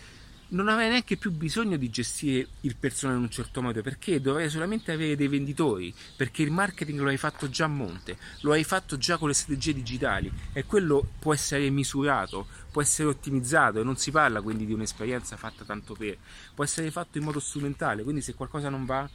non 0.54 0.68
avrei 0.68 0.90
neanche 0.90 1.18
più 1.18 1.32
bisogno 1.32 1.78
di 1.78 1.90
gestire 1.90 2.48
il 2.62 2.76
personale 2.76 3.18
in 3.18 3.24
un 3.24 3.30
certo 3.30 3.62
modo 3.62 3.82
perché 3.82 4.22
dovrei 4.22 4.50
solamente 4.50 4.92
avere 4.92 5.16
dei 5.16 5.28
venditori 5.28 5.94
perché 6.16 6.44
il 6.44 6.52
marketing 6.52 7.00
lo 7.00 7.10
hai 7.10 7.18
fatto 7.18 7.50
già 7.50 7.66
a 7.66 7.70
monte 7.70 8.18
lo 8.42 8.52
hai 8.52 8.64
fatto 8.64 8.98
già 8.98 9.18
con 9.18 9.28
le 9.28 9.34
strategie 9.34 9.74
digitali 9.74 10.32
e 10.54 10.66
quello 10.66 11.06
può 11.20 11.34
essere 11.34 11.70
misurato 11.70 12.48
può 12.72 12.82
essere 12.82 13.10
ottimizzato 13.10 13.80
e 13.80 13.84
non 13.84 13.98
si 13.98 14.12
parla 14.12 14.42
quindi 14.42 14.66
di 14.66 14.74
un'esperienza 14.74 15.38
fatta 15.38 15.64
tanto 15.64 15.94
per 15.96 16.18
può 16.54 16.64
essere 16.64 16.92
fatto 16.92 17.18
in 17.18 17.24
modo 17.24 17.40
strumentale 17.40 18.04
quindi 18.04 18.22
se 18.22 18.36
qualcosa 18.36 18.70
non 18.70 18.86
va 18.86 19.10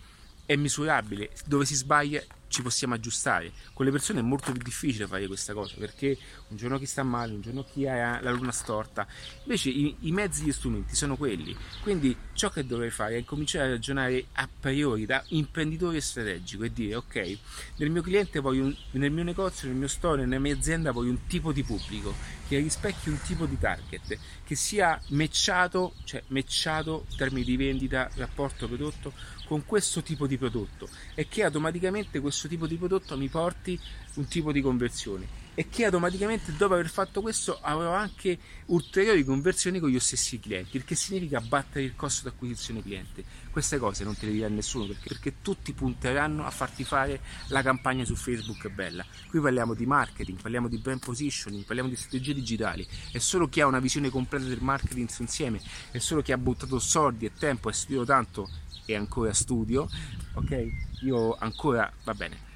è 0.48 0.56
misurabile, 0.56 1.30
dove 1.44 1.66
si 1.66 1.74
sbaglia 1.74 2.22
ci 2.48 2.62
possiamo 2.62 2.94
aggiustare. 2.94 3.52
Con 3.72 3.84
le 3.84 3.92
persone 3.92 4.20
è 4.20 4.22
molto 4.22 4.52
più 4.52 4.62
difficile 4.62 5.06
fare 5.06 5.26
questa 5.26 5.52
cosa 5.52 5.76
perché 5.78 6.16
un 6.48 6.56
giorno 6.56 6.78
chi 6.78 6.86
sta 6.86 7.02
male, 7.02 7.32
un 7.32 7.40
giorno 7.40 7.64
chi 7.64 7.86
ha 7.86 8.20
la 8.20 8.30
luna 8.30 8.52
storta. 8.52 9.06
Invece 9.44 9.70
i, 9.70 9.94
i 10.00 10.12
mezzi 10.12 10.42
e 10.42 10.46
gli 10.46 10.52
strumenti 10.52 10.94
sono 10.94 11.16
quelli. 11.16 11.56
Quindi 11.82 12.16
ciò 12.32 12.50
che 12.50 12.64
dovrei 12.64 12.90
fare 12.90 13.18
è 13.18 13.24
cominciare 13.24 13.66
a 13.66 13.70
ragionare 13.70 14.26
a 14.32 14.48
priori 14.60 15.06
da 15.06 15.22
imprenditore 15.28 16.00
strategico 16.00 16.64
e 16.64 16.72
dire 16.72 16.96
ok, 16.96 17.38
nel 17.76 17.90
mio 17.90 18.02
cliente 18.02 18.40
voglio 18.40 18.64
un, 18.64 18.76
nel 18.92 19.10
mio 19.10 19.24
negozio, 19.24 19.68
nel 19.68 19.76
mio 19.76 19.88
store, 19.88 20.24
nella 20.24 20.40
mia 20.40 20.54
azienda 20.54 20.92
voglio 20.92 21.10
un 21.10 21.26
tipo 21.26 21.52
di 21.52 21.62
pubblico 21.62 22.14
che 22.48 22.58
rispecchi 22.58 23.10
un 23.10 23.20
tipo 23.20 23.44
di 23.44 23.58
target, 23.58 24.18
che 24.42 24.54
sia 24.54 24.98
matchato, 25.08 25.94
cioè 26.04 26.22
matchato 26.28 27.04
in 27.10 27.16
termini 27.16 27.44
di 27.44 27.56
vendita, 27.56 28.10
rapporto 28.14 28.66
prodotto 28.66 29.12
con 29.48 29.64
questo 29.64 30.02
tipo 30.02 30.26
di 30.26 30.36
prodotto 30.36 30.88
e 31.14 31.26
che 31.26 31.42
automaticamente 31.42 32.20
questo 32.20 32.37
tipo 32.46 32.68
di 32.68 32.76
prodotto 32.76 33.16
mi 33.16 33.28
porti 33.28 33.80
un 34.14 34.28
tipo 34.28 34.52
di 34.52 34.60
conversione 34.60 35.46
e 35.58 35.68
che 35.68 35.86
automaticamente 35.86 36.52
dopo 36.52 36.74
aver 36.74 36.88
fatto 36.88 37.20
questo 37.20 37.58
avrò 37.60 37.92
anche 37.92 38.38
ulteriori 38.66 39.24
conversioni 39.24 39.80
con 39.80 39.88
gli 39.88 39.98
stessi 39.98 40.38
clienti, 40.38 40.76
il 40.76 40.84
che 40.84 40.94
significa 40.94 41.38
abbattere 41.38 41.84
il 41.84 41.96
costo 41.96 42.22
di 42.22 42.28
acquisizione 42.28 42.80
cliente. 42.80 43.24
Queste 43.50 43.76
cose 43.78 44.04
non 44.04 44.16
te 44.16 44.26
le 44.26 44.32
dirà 44.32 44.46
nessuno 44.46 44.86
perché, 44.86 45.08
perché 45.08 45.34
tutti 45.42 45.72
punteranno 45.72 46.46
a 46.46 46.50
farti 46.50 46.84
fare 46.84 47.20
la 47.48 47.60
campagna 47.60 48.04
su 48.04 48.14
Facebook 48.14 48.68
bella. 48.68 49.04
Qui 49.28 49.40
parliamo 49.40 49.74
di 49.74 49.84
marketing, 49.84 50.40
parliamo 50.40 50.68
di 50.68 50.78
brand 50.78 51.00
positioning, 51.00 51.64
parliamo 51.64 51.88
di 51.88 51.96
strategie 51.96 52.34
digitali. 52.34 52.86
È 53.10 53.18
solo 53.18 53.48
chi 53.48 53.60
ha 53.60 53.66
una 53.66 53.80
visione 53.80 54.10
completa 54.10 54.44
del 54.44 54.62
marketing 54.62 55.08
su 55.08 55.22
insieme, 55.22 55.60
è 55.90 55.98
solo 55.98 56.22
chi 56.22 56.30
ha 56.30 56.38
buttato 56.38 56.78
soldi 56.78 57.26
e 57.26 57.32
tempo 57.36 57.68
e 57.68 57.72
studiato 57.72 58.04
tanto 58.04 58.48
e 58.88 58.96
ancora 58.96 59.34
studio, 59.34 59.86
ok? 60.32 60.66
Io 61.02 61.36
ancora, 61.36 61.92
va 62.04 62.14
bene, 62.14 62.46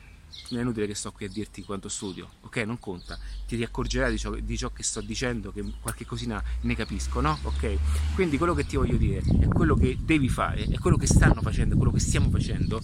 non 0.48 0.60
è 0.60 0.62
inutile 0.62 0.86
che 0.86 0.94
sto 0.94 1.12
qui 1.12 1.26
a 1.26 1.28
dirti 1.28 1.62
quanto 1.62 1.90
studio, 1.90 2.26
ok? 2.40 2.56
Non 2.58 2.78
conta, 2.78 3.18
ti 3.46 3.54
riaccorgerai 3.56 4.10
di 4.10 4.18
ciò, 4.18 4.34
di 4.34 4.56
ciò, 4.56 4.70
che 4.70 4.82
sto 4.82 5.02
dicendo, 5.02 5.52
che 5.52 5.62
qualche 5.82 6.06
cosina 6.06 6.42
ne 6.62 6.74
capisco, 6.74 7.20
no? 7.20 7.38
Ok? 7.42 7.76
Quindi 8.14 8.38
quello 8.38 8.54
che 8.54 8.64
ti 8.64 8.76
voglio 8.76 8.96
dire 8.96 9.22
è 9.40 9.46
quello 9.46 9.74
che 9.74 9.98
devi 10.00 10.30
fare, 10.30 10.64
è 10.64 10.78
quello 10.78 10.96
che 10.96 11.06
stanno 11.06 11.42
facendo, 11.42 11.76
quello 11.76 11.92
che 11.92 12.00
stiamo 12.00 12.30
facendo, 12.30 12.80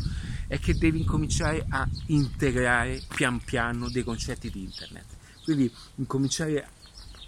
è 0.47 0.59
che 0.59 0.76
devi 0.76 0.99
incominciare 1.00 1.64
a 1.71 1.88
integrare 2.09 3.02
pian 3.09 3.43
piano 3.43 3.88
dei 3.88 4.05
concetti 4.05 4.50
di 4.50 4.64
internet. 4.64 5.07
Quindi 5.43 5.73
incominciare 5.95 6.69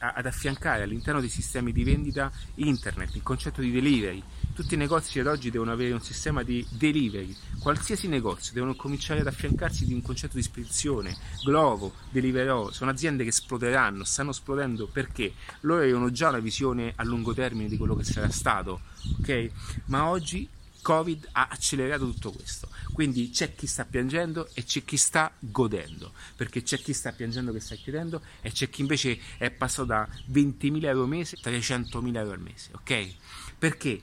ad 0.01 0.27
affiancare 0.27 0.83
all'interno 0.83 1.21
dei 1.21 1.29
sistemi 1.29 1.73
di 1.73 1.85
vendita 1.85 2.33
internet, 2.57 3.15
il 3.15 3.23
concetto 3.23 3.61
di 3.61 3.71
delivery. 3.71 4.23
Tutti 4.55 4.75
i 4.75 4.79
negozi 4.79 5.21
ad 5.21 5.27
oggi 5.27 5.51
devono 5.51 5.73
avere 5.73 5.93
un 5.93 6.01
sistema 6.01 6.43
di 6.43 6.67
delivery, 6.71 7.35
qualsiasi 7.61 8.09
negozio 8.09 8.53
devono 8.53 8.75
cominciare 8.75 9.21
ad 9.21 9.27
affiancarsi 9.27 9.87
di 9.87 9.93
un 9.93 10.03
concetto 10.03 10.37
di 10.37 10.43
spedizione, 10.43 11.17
Glovo, 11.45 11.95
Deliveroo, 12.11 12.73
sono 12.73 12.91
aziende 12.91 13.23
che 13.23 13.31
esploderanno, 13.31 14.05
stanno 14.05 14.31
esplodendo 14.31 14.87
perché 14.87 15.35
loro 15.61 15.83
avevano 15.83 16.11
già 16.11 16.29
una 16.29 16.39
visione 16.39 16.93
a 16.97 17.05
lungo 17.05 17.33
termine 17.33 17.69
di 17.69 17.77
quello 17.77 17.95
che 17.95 18.05
sarà 18.05 18.29
stato, 18.31 18.81
ok? 19.21 19.51
Ma 19.87 20.09
oggi 20.09 20.49
Covid 20.83 21.29
ha 21.33 21.49
accelerato 21.51 22.07
tutto 22.11 22.33
questo. 22.33 22.69
Quindi 22.93 23.31
c'è 23.31 23.55
chi 23.55 23.67
sta 23.67 23.85
piangendo 23.85 24.49
e 24.55 24.65
c'è 24.65 24.85
chi 24.85 24.97
sta 24.97 25.33
godendo, 25.39 26.13
perché 26.37 26.63
c'è 26.63 26.79
chi 26.79 26.93
sta 26.93 27.13
piangendo 27.13 27.53
che 27.53 27.61
sta 27.61 27.75
chiudendo 27.75 28.23
e 28.41 28.51
c'è 28.51 28.69
chi 28.69 28.81
invece 28.81 29.19
è 29.39 29.51
passato 29.51 29.87
da 29.87 30.09
20.000 30.33 30.85
euro 30.85 31.03
al 31.03 31.09
mese 31.09 31.37
a 31.43 31.51
300.000 31.51 32.17
euro 32.17 32.33
al 32.33 32.41
mese, 32.41 32.71
ok? 32.73 33.15
Perché? 33.59 34.03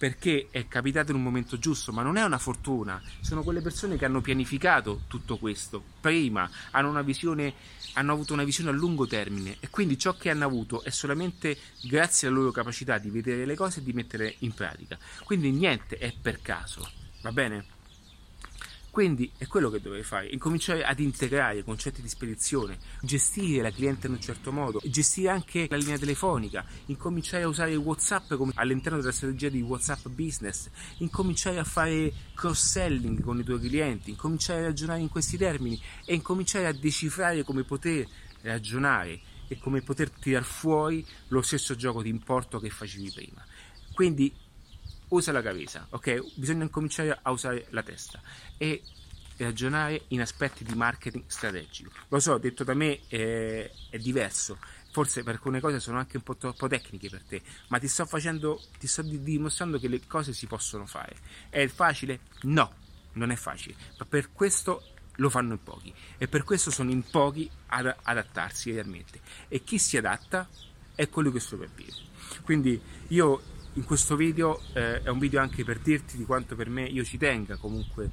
Perché 0.00 0.48
è 0.50 0.66
capitato 0.66 1.10
in 1.10 1.18
un 1.18 1.22
momento 1.22 1.58
giusto, 1.58 1.92
ma 1.92 2.00
non 2.00 2.16
è 2.16 2.22
una 2.22 2.38
fortuna, 2.38 3.02
sono 3.20 3.42
quelle 3.42 3.60
persone 3.60 3.98
che 3.98 4.06
hanno 4.06 4.22
pianificato 4.22 5.02
tutto 5.08 5.36
questo 5.36 5.82
prima, 6.00 6.50
hanno 6.70 7.02
visione 7.02 7.52
hanno 7.94 8.12
avuto 8.12 8.32
una 8.32 8.44
visione 8.44 8.70
a 8.70 8.72
lungo 8.72 9.06
termine 9.06 9.56
e 9.60 9.68
quindi 9.68 9.98
ciò 9.98 10.14
che 10.14 10.30
hanno 10.30 10.46
avuto 10.46 10.82
è 10.84 10.90
solamente 10.90 11.58
grazie 11.82 12.28
alla 12.28 12.38
loro 12.38 12.50
capacità 12.50 12.96
di 12.96 13.10
vedere 13.10 13.44
le 13.44 13.56
cose 13.56 13.80
e 13.80 13.82
di 13.82 13.92
mettere 13.92 14.36
in 14.38 14.54
pratica. 14.54 14.96
Quindi 15.24 15.50
niente 15.50 15.98
è 15.98 16.14
per 16.18 16.40
caso, 16.40 16.88
va 17.20 17.32
bene? 17.32 17.78
Quindi 18.90 19.30
è 19.38 19.46
quello 19.46 19.70
che 19.70 19.80
dovrei 19.80 20.02
fare, 20.02 20.26
incominciare 20.28 20.84
ad 20.84 20.98
integrare 20.98 21.58
i 21.58 21.64
concetti 21.64 22.02
di 22.02 22.08
spedizione, 22.08 22.78
gestire 23.02 23.62
la 23.62 23.70
cliente 23.70 24.08
in 24.08 24.14
un 24.14 24.20
certo 24.20 24.50
modo, 24.50 24.80
gestire 24.84 25.28
anche 25.28 25.66
la 25.70 25.76
linea 25.76 25.96
telefonica, 25.96 26.64
incominciare 26.86 27.44
a 27.44 27.48
usare 27.48 27.76
WhatsApp 27.76 28.32
all'interno 28.54 28.98
della 28.98 29.12
strategia 29.12 29.48
di 29.48 29.62
WhatsApp 29.62 30.08
Business, 30.08 30.68
incominciare 30.98 31.60
a 31.60 31.64
fare 31.64 32.12
cross-selling 32.34 33.22
con 33.22 33.38
i 33.38 33.44
tuoi 33.44 33.60
clienti, 33.60 34.10
incominciare 34.10 34.62
a 34.62 34.64
ragionare 34.64 35.00
in 35.00 35.08
questi 35.08 35.36
termini 35.36 35.80
e 36.04 36.14
incominciare 36.14 36.66
a 36.66 36.72
decifrare 36.72 37.44
come 37.44 37.62
poter 37.62 38.06
ragionare 38.42 39.20
e 39.46 39.58
come 39.58 39.82
poter 39.82 40.10
tirar 40.10 40.44
fuori 40.44 41.06
lo 41.28 41.42
stesso 41.42 41.76
gioco 41.76 42.02
di 42.02 42.08
importo 42.08 42.58
che 42.58 42.70
facevi 42.70 43.12
prima. 43.12 43.44
Quindi 43.92 44.32
usa 45.10 45.32
la 45.32 45.42
cabeza, 45.42 45.86
ok? 45.90 46.36
Bisogna 46.36 46.68
cominciare 46.68 47.18
a 47.20 47.30
usare 47.30 47.66
la 47.70 47.82
testa 47.82 48.20
e 48.56 48.82
ragionare 49.36 50.04
in 50.08 50.20
aspetti 50.20 50.64
di 50.64 50.74
marketing 50.74 51.24
strategico. 51.26 51.90
Lo 52.08 52.20
so, 52.20 52.36
detto 52.38 52.64
da 52.64 52.74
me 52.74 53.00
eh, 53.08 53.70
è 53.88 53.98
diverso, 53.98 54.58
forse 54.90 55.22
per 55.22 55.34
alcune 55.34 55.60
cose 55.60 55.80
sono 55.80 55.98
anche 55.98 56.16
un 56.16 56.22
po' 56.22 56.36
troppo 56.36 56.68
tecniche 56.68 57.08
per 57.08 57.22
te, 57.22 57.42
ma 57.68 57.78
ti 57.78 57.88
sto 57.88 58.04
facendo, 58.04 58.60
ti 58.78 58.86
sto 58.86 59.02
dimostrando 59.02 59.78
che 59.78 59.88
le 59.88 60.06
cose 60.06 60.32
si 60.32 60.46
possono 60.46 60.86
fare. 60.86 61.16
È 61.48 61.66
facile? 61.68 62.20
No, 62.42 62.72
non 63.14 63.30
è 63.30 63.36
facile, 63.36 63.76
ma 63.98 64.04
per 64.04 64.32
questo 64.32 64.84
lo 65.16 65.28
fanno 65.28 65.52
in 65.52 65.62
pochi 65.62 65.92
e 66.16 66.28
per 66.28 66.44
questo 66.44 66.70
sono 66.70 66.90
in 66.90 67.02
pochi 67.02 67.50
ad 67.68 67.94
adattarsi 68.02 68.72
realmente. 68.72 69.20
E 69.48 69.62
chi 69.64 69.78
si 69.78 69.96
adatta 69.96 70.48
è 70.94 71.08
quello 71.08 71.30
che 71.30 71.40
sopravvive. 71.40 72.08
Quindi 72.42 72.80
io 73.08 73.42
in 73.74 73.84
questo 73.84 74.16
video 74.16 74.60
eh, 74.72 75.02
è 75.02 75.08
un 75.08 75.18
video 75.18 75.40
anche 75.40 75.64
per 75.64 75.78
dirti 75.78 76.16
di 76.16 76.24
quanto 76.24 76.56
per 76.56 76.68
me 76.68 76.84
io 76.84 77.04
ci 77.04 77.18
tenga 77.18 77.56
comunque 77.56 78.10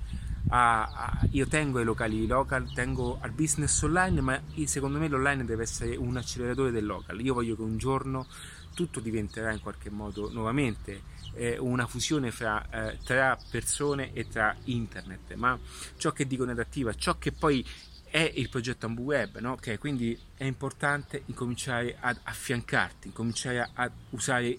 a, 0.49 0.83
a, 0.83 1.27
io 1.31 1.47
tengo 1.47 1.79
ai 1.79 1.83
locali 1.83 2.25
local, 2.25 2.71
tengo 2.73 3.17
al 3.21 3.31
business 3.31 3.81
online, 3.81 4.21
ma 4.21 4.41
secondo 4.65 4.97
me 4.97 5.07
l'online 5.07 5.43
deve 5.43 5.63
essere 5.63 5.95
un 5.95 6.15
acceleratore 6.15 6.71
del 6.71 6.85
local. 6.85 7.19
Io 7.19 7.33
voglio 7.33 7.55
che 7.55 7.61
un 7.61 7.77
giorno 7.77 8.27
tutto 8.73 8.99
diventerà 8.99 9.51
in 9.51 9.59
qualche 9.59 9.89
modo 9.89 10.31
nuovamente 10.31 11.01
eh, 11.33 11.57
una 11.57 11.85
fusione 11.87 12.31
fra, 12.31 12.65
eh, 12.69 12.97
tra 13.03 13.37
persone 13.49 14.13
e 14.13 14.27
tra 14.27 14.55
internet. 14.65 15.33
Ma 15.33 15.57
ciò 15.97 16.11
che 16.11 16.25
dico 16.25 16.45
negativa, 16.45 16.93
ciò 16.93 17.17
che 17.17 17.31
poi 17.31 17.65
è 18.09 18.31
il 18.35 18.47
progetto 18.47 18.85
AmbuWeb, 18.85 19.39
no? 19.39 19.53
okay, 19.53 19.77
quindi 19.77 20.17
è 20.37 20.45
importante 20.45 21.23
incominciare 21.25 21.97
ad 21.99 22.17
affiancarti, 22.23 23.07
incominciare 23.07 23.69
a 23.73 23.91
usare 24.11 24.57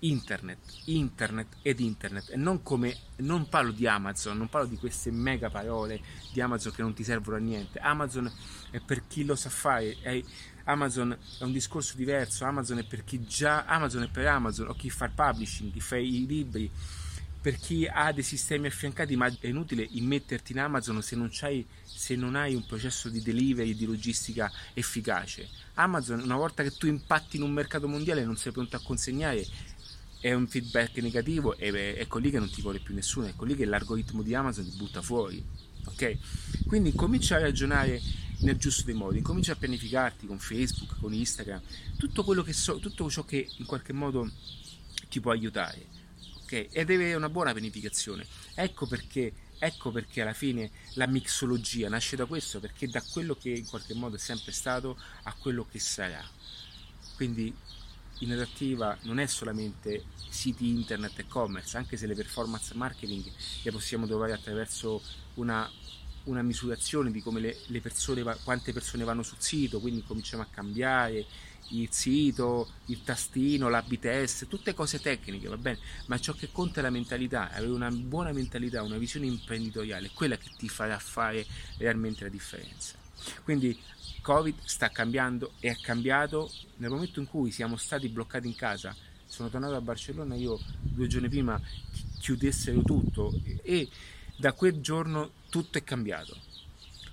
internet, 0.00 0.58
internet 0.84 1.56
ed 1.62 1.80
internet 1.80 2.30
e 2.30 2.36
non 2.36 2.62
come 2.62 2.96
non 3.16 3.48
parlo 3.48 3.72
di 3.72 3.86
Amazon, 3.86 4.36
non 4.36 4.48
parlo 4.48 4.68
di 4.68 4.76
queste 4.76 5.10
mega 5.10 5.50
parole 5.50 6.00
di 6.32 6.40
Amazon 6.40 6.72
che 6.72 6.82
non 6.82 6.94
ti 6.94 7.04
servono 7.04 7.36
a 7.36 7.40
niente. 7.40 7.78
Amazon 7.78 8.30
è 8.70 8.80
per 8.80 9.06
chi 9.06 9.24
lo 9.24 9.34
sa 9.34 9.50
fare, 9.50 9.96
è, 10.00 10.22
Amazon 10.64 11.16
è 11.38 11.42
un 11.42 11.52
discorso 11.52 11.96
diverso, 11.96 12.44
Amazon 12.44 12.78
è 12.78 12.84
per 12.84 13.04
chi 13.04 13.24
già 13.24 13.64
Amazon 13.64 14.04
è 14.04 14.08
per 14.08 14.26
Amazon 14.26 14.68
o 14.68 14.74
chi 14.74 14.90
fa 14.90 15.08
publishing, 15.08 15.72
chi 15.72 15.80
fa 15.80 15.96
i 15.96 16.26
libri, 16.26 16.70
per 17.40 17.56
chi 17.56 17.86
ha 17.86 18.12
dei 18.12 18.22
sistemi 18.24 18.66
affiancati, 18.66 19.16
ma 19.16 19.26
è 19.26 19.46
inutile 19.46 19.86
immetterti 19.88 20.52
in 20.52 20.60
Amazon 20.60 21.00
se 21.02 21.16
non, 21.16 21.30
se 21.32 22.16
non 22.16 22.34
hai 22.34 22.54
un 22.54 22.66
processo 22.66 23.08
di 23.08 23.22
delivery 23.22 23.74
di 23.74 23.86
logistica 23.86 24.50
efficace. 24.74 25.48
Amazon, 25.74 26.20
una 26.20 26.36
volta 26.36 26.62
che 26.62 26.72
tu 26.72 26.86
impatti 26.86 27.36
in 27.36 27.42
un 27.42 27.52
mercato 27.52 27.88
mondiale 27.88 28.22
e 28.22 28.24
non 28.24 28.36
sei 28.36 28.52
pronto 28.52 28.76
a 28.76 28.82
consegnare, 28.82 29.46
è 30.20 30.32
un 30.32 30.46
feedback 30.48 30.98
negativo 30.98 31.56
e 31.56 31.68
ecco 31.98 32.18
lì 32.18 32.30
che 32.30 32.38
non 32.38 32.50
ti 32.50 32.60
vuole 32.60 32.80
più 32.80 32.94
nessuno, 32.94 33.26
ecco 33.26 33.44
lì 33.44 33.54
che 33.54 33.64
l'algoritmo 33.64 34.22
di 34.22 34.34
Amazon 34.34 34.68
ti 34.68 34.76
butta 34.76 35.02
fuori. 35.02 35.44
Ok? 35.84 36.18
Quindi 36.66 36.92
comincia 36.92 37.36
a 37.36 37.40
ragionare 37.40 38.00
nel 38.40 38.56
giusto 38.56 38.84
dei 38.84 38.94
modi, 38.94 39.22
comincia 39.22 39.52
a 39.52 39.56
pianificarti 39.56 40.26
con 40.26 40.38
Facebook, 40.38 40.98
con 41.00 41.12
Instagram, 41.12 41.60
tutto, 41.96 42.24
quello 42.24 42.42
che 42.42 42.52
so, 42.52 42.78
tutto 42.78 43.08
ciò 43.10 43.24
che 43.24 43.48
in 43.56 43.64
qualche 43.64 43.92
modo 43.92 44.30
ti 45.08 45.20
può 45.20 45.30
aiutare. 45.30 45.86
Ok? 46.42 46.68
Ed 46.70 46.90
è 46.90 47.14
una 47.14 47.28
buona 47.28 47.52
pianificazione. 47.52 48.26
Ecco 48.54 48.86
perché, 48.86 49.32
ecco 49.58 49.90
perché 49.90 50.22
alla 50.22 50.34
fine 50.34 50.70
la 50.94 51.06
mixologia 51.06 51.88
nasce 51.88 52.16
da 52.16 52.26
questo, 52.26 52.60
perché 52.60 52.88
da 52.88 53.02
quello 53.02 53.34
che 53.34 53.50
in 53.50 53.66
qualche 53.66 53.94
modo 53.94 54.16
è 54.16 54.18
sempre 54.18 54.52
stato 54.52 54.98
a 55.22 55.34
quello 55.34 55.66
che 55.70 55.78
sarà. 55.78 56.22
Quindi 57.16 57.52
in 58.20 58.32
adattiva 58.32 58.96
non 59.02 59.18
è 59.18 59.26
solamente 59.26 60.04
siti 60.28 60.68
internet 60.68 61.18
e 61.20 61.26
commerce, 61.26 61.76
anche 61.76 61.96
se 61.96 62.06
le 62.06 62.14
performance 62.14 62.74
marketing 62.74 63.24
le 63.62 63.70
possiamo 63.70 64.06
trovare 64.06 64.32
attraverso 64.32 65.02
una, 65.34 65.70
una 66.24 66.42
misurazione 66.42 67.10
di 67.10 67.20
come 67.20 67.40
le, 67.40 67.56
le 67.66 67.80
persone, 67.80 68.22
quante 68.44 68.72
persone 68.72 69.04
vanno 69.04 69.22
sul 69.22 69.38
sito, 69.40 69.80
quindi 69.80 70.02
cominciamo 70.04 70.42
a 70.42 70.48
cambiare 70.50 71.26
il 71.70 71.88
sito, 71.90 72.70
il 72.86 73.02
tastino, 73.02 73.68
l'AB 73.68 73.98
tutte 74.48 74.74
cose 74.74 75.00
tecniche, 75.00 75.48
va 75.48 75.58
bene, 75.58 75.78
ma 76.06 76.18
ciò 76.18 76.32
che 76.32 76.50
conta 76.50 76.80
è 76.80 76.82
la 76.82 76.90
mentalità, 76.90 77.50
avere 77.50 77.72
una 77.72 77.90
buona 77.90 78.32
mentalità, 78.32 78.82
una 78.82 78.96
visione 78.96 79.26
imprenditoriale, 79.26 80.10
quella 80.14 80.36
che 80.36 80.50
ti 80.56 80.68
farà 80.68 80.98
fare 80.98 81.46
realmente 81.76 82.24
la 82.24 82.30
differenza. 82.30 83.07
Quindi 83.44 83.78
Covid 84.20 84.56
sta 84.64 84.90
cambiando 84.90 85.52
e 85.60 85.70
è 85.70 85.76
cambiato 85.80 86.50
nel 86.76 86.90
momento 86.90 87.20
in 87.20 87.26
cui 87.26 87.50
siamo 87.50 87.76
stati 87.76 88.08
bloccati 88.08 88.46
in 88.46 88.54
casa. 88.54 88.94
Sono 89.24 89.48
tornato 89.48 89.74
a 89.74 89.80
Barcellona 89.80 90.34
io 90.34 90.58
due 90.80 91.06
giorni 91.06 91.28
prima 91.28 91.60
chiudessero 92.20 92.82
tutto 92.82 93.32
e 93.62 93.88
da 94.36 94.52
quel 94.52 94.80
giorno 94.80 95.30
tutto 95.48 95.78
è 95.78 95.84
cambiato. 95.84 96.36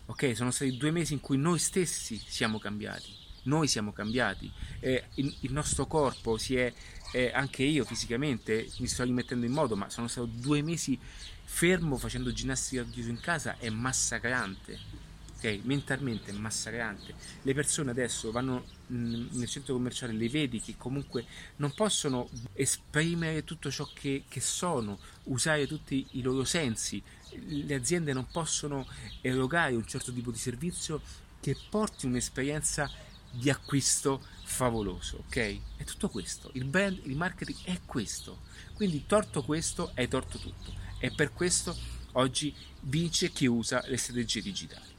Ok, 0.07 0.35
sono 0.35 0.51
stati 0.51 0.77
due 0.77 0.91
mesi 0.91 1.13
in 1.13 1.19
cui 1.19 1.37
noi 1.37 1.57
stessi 1.57 2.21
siamo 2.23 2.59
cambiati, 2.59 3.11
noi 3.43 3.67
siamo 3.67 3.91
cambiati, 3.91 4.51
eh, 4.79 5.05
il, 5.15 5.35
il, 5.39 5.51
nostro 5.51 5.87
corpo 5.87 6.37
si 6.37 6.55
è, 6.57 6.71
eh, 7.11 7.31
anche 7.33 7.63
io 7.63 7.83
fisicamente 7.85 8.69
mi 8.79 8.87
sto 8.87 9.03
rimettendo 9.03 9.47
in 9.47 9.51
modo, 9.51 9.75
ma 9.75 9.89
sono 9.89 10.07
stato 10.07 10.27
due 10.27 10.61
mesi 10.61 10.99
fermo 11.43 11.97
facendo 11.97 12.31
ginnastica 12.31 12.83
chiuso 12.83 13.09
in 13.09 13.19
casa, 13.19 13.57
è 13.57 13.69
massacrante 13.69 15.04
ok? 15.35 15.59
Mentalmente 15.63 16.31
è 16.31 16.33
massacrante. 16.33 17.13
Le 17.41 17.53
persone 17.53 17.91
adesso 17.91 18.31
vanno 18.31 18.65
nel 18.87 19.47
centro 19.47 19.73
commerciale, 19.73 20.13
le 20.13 20.29
vedi 20.29 20.61
che 20.61 20.75
comunque 20.77 21.25
non 21.57 21.73
possono 21.73 22.29
esprimere 22.53 23.43
tutto 23.43 23.71
ciò 23.71 23.87
che, 23.93 24.23
che 24.27 24.39
sono, 24.41 24.99
usare 25.23 25.67
tutti 25.67 26.05
i 26.11 26.21
loro 26.21 26.43
sensi. 26.43 27.01
Le 27.47 27.75
aziende 27.75 28.13
non 28.13 28.27
possono 28.31 28.87
erogare 29.21 29.75
un 29.75 29.85
certo 29.85 30.13
tipo 30.13 30.31
di 30.31 30.37
servizio 30.37 31.01
che 31.39 31.57
porti 31.69 32.05
un'esperienza 32.05 32.89
di 33.31 33.49
acquisto 33.49 34.23
favoloso, 34.43 35.23
ok? 35.27 35.59
È 35.77 35.83
tutto 35.83 36.09
questo. 36.09 36.49
Il 36.53 36.65
brand, 36.65 37.01
il 37.03 37.15
marketing 37.15 37.57
è 37.63 37.81
questo. 37.85 38.41
Quindi 38.73 39.05
torto 39.05 39.43
questo, 39.43 39.91
hai 39.95 40.07
torto 40.07 40.37
tutto. 40.37 40.73
E 40.99 41.11
per 41.11 41.33
questo 41.33 41.75
oggi 42.13 42.53
vince 42.81 43.31
chi 43.31 43.45
usa 43.45 43.83
le 43.87 43.97
strategie 43.97 44.41
digitali. 44.41 44.94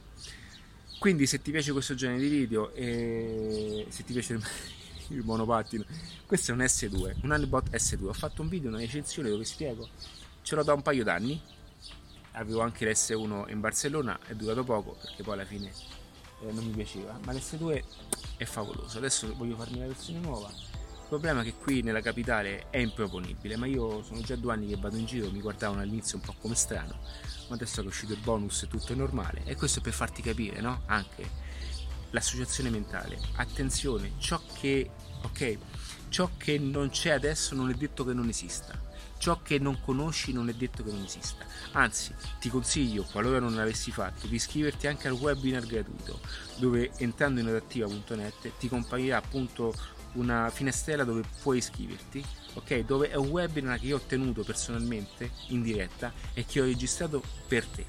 Quindi 0.99 1.27
se 1.27 1.41
ti 1.41 1.51
piace 1.51 1.71
questo 1.71 1.93
genere 1.93 2.19
di 2.19 2.27
video 2.27 2.73
e 2.73 3.85
se 3.89 4.03
ti 4.03 4.13
piace 4.13 4.33
il, 4.33 4.43
il 5.09 5.23
monopattino, 5.23 5.85
questo 6.25 6.51
è 6.51 6.53
un 6.55 6.61
S2, 6.61 7.17
un 7.21 7.31
Handbot 7.31 7.69
S2. 7.69 8.05
Ho 8.05 8.13
fatto 8.13 8.41
un 8.41 8.49
video, 8.49 8.69
una 8.69 8.79
recensione 8.79 9.29
dove 9.29 9.45
spiego, 9.45 9.87
ce 10.41 10.55
l'ho 10.55 10.63
da 10.63 10.73
un 10.73 10.81
paio 10.81 11.03
d'anni, 11.03 11.39
avevo 12.31 12.61
anche 12.61 12.89
l'S1 12.89 13.49
in 13.49 13.59
Barcellona, 13.59 14.19
è 14.25 14.33
durato 14.33 14.63
poco 14.63 14.97
perché 15.01 15.23
poi 15.23 15.33
alla 15.33 15.45
fine 15.45 15.71
eh, 16.41 16.51
non 16.51 16.65
mi 16.65 16.71
piaceva, 16.71 17.19
ma 17.23 17.31
l'S2 17.31 17.83
è 18.37 18.45
favoloso. 18.45 18.97
Adesso 18.97 19.35
voglio 19.35 19.55
farmi 19.55 19.79
la 19.79 19.87
versione 19.87 20.19
nuova. 20.19 20.51
Il 21.09 21.13
problema 21.13 21.39
è 21.39 21.43
che 21.45 21.53
qui 21.53 21.81
nella 21.81 22.01
capitale 22.01 22.69
è 22.69 22.79
improponibile, 22.79 23.55
ma 23.55 23.65
io 23.65 24.03
sono 24.03 24.19
già 24.21 24.35
due 24.35 24.51
anni 24.51 24.67
che 24.67 24.75
vado 24.75 24.97
in 24.97 25.05
giro, 25.05 25.31
mi 25.31 25.39
guardavano 25.39 25.79
all'inizio 25.79 26.17
un 26.17 26.23
po' 26.23 26.35
come 26.39 26.53
strano 26.53 26.99
ma 27.47 27.55
adesso 27.55 27.81
che 27.81 27.87
è 27.87 27.89
uscito 27.89 28.13
il 28.13 28.19
bonus 28.19 28.67
tutto 28.69 28.93
è 28.93 28.95
normale. 28.95 29.41
E 29.45 29.55
questo 29.55 29.81
per 29.81 29.93
farti 29.93 30.21
capire 30.21 30.61
no? 30.61 30.81
anche 30.85 31.29
l'associazione 32.11 32.69
mentale. 32.69 33.19
Attenzione 33.35 34.13
ciò 34.17 34.41
che 34.59 34.89
ok 35.23 35.57
ciò 36.09 36.29
che 36.37 36.57
non 36.57 36.89
c'è 36.89 37.11
adesso 37.11 37.53
non 37.53 37.69
è 37.69 37.73
detto 37.73 38.05
che 38.05 38.13
non 38.13 38.29
esista. 38.29 38.85
Ciò 39.17 39.41
che 39.41 39.57
non 39.57 39.79
conosci 39.81 40.31
non 40.31 40.47
è 40.47 40.53
detto 40.53 40.83
che 40.83 40.91
non 40.91 41.03
esista. 41.03 41.45
Anzi 41.71 42.13
ti 42.39 42.49
consiglio 42.49 43.03
qualora 43.03 43.39
non 43.39 43.55
l'avessi 43.55 43.91
fatto 43.91 44.27
di 44.27 44.35
iscriverti 44.35 44.87
anche 44.87 45.07
al 45.07 45.13
webinar 45.13 45.65
gratuito 45.65 46.19
dove 46.57 46.91
entrando 46.97 47.39
in 47.39 47.47
adattiva.net 47.47 48.57
ti 48.59 48.67
comparirà 48.67 49.17
appunto 49.17 49.73
una 50.17 50.49
finestrella 50.49 51.03
dove 51.03 51.23
puoi 51.41 51.57
iscriverti, 51.57 52.23
ok? 52.55 52.79
Dove 52.79 53.09
è 53.09 53.15
un 53.15 53.27
webinar 53.27 53.79
che 53.79 53.87
io 53.87 53.97
ho 53.97 54.01
tenuto 54.05 54.43
personalmente 54.43 55.31
in 55.49 55.61
diretta 55.61 56.11
e 56.33 56.45
che 56.45 56.61
ho 56.61 56.65
registrato 56.65 57.21
per 57.47 57.65
te. 57.65 57.85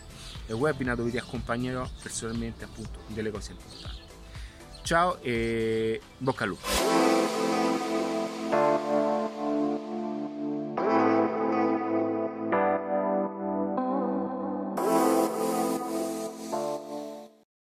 È 0.47 0.52
un 0.52 0.61
webinar 0.61 0.97
dove 0.97 1.11
ti 1.11 1.18
accompagnerò 1.18 1.88
personalmente 2.02 2.64
appunto 2.64 3.00
in 3.08 3.14
delle 3.14 3.30
cose 3.30 3.52
importanti. 3.52 4.06
Ciao 4.82 5.20
e 5.20 6.00
bocca 6.18 6.44
al 6.44 6.50
lupo! 6.50 7.17